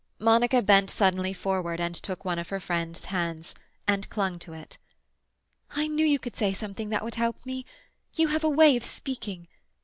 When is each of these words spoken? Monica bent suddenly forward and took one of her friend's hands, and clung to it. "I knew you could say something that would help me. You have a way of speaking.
Monica 0.17 0.63
bent 0.63 0.89
suddenly 0.89 1.31
forward 1.31 1.79
and 1.79 1.93
took 1.93 2.25
one 2.25 2.39
of 2.39 2.49
her 2.49 2.59
friend's 2.59 3.05
hands, 3.05 3.53
and 3.87 4.09
clung 4.09 4.39
to 4.39 4.51
it. 4.51 4.79
"I 5.75 5.87
knew 5.87 6.03
you 6.03 6.17
could 6.17 6.35
say 6.35 6.53
something 6.53 6.89
that 6.89 7.03
would 7.03 7.13
help 7.21 7.45
me. 7.45 7.67
You 8.15 8.29
have 8.29 8.43
a 8.43 8.49
way 8.49 8.75
of 8.75 8.83
speaking. 8.83 9.47